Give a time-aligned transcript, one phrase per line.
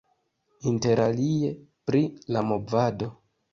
[0.71, 1.53] Interalie
[1.91, 2.03] pri
[2.35, 3.15] la movado.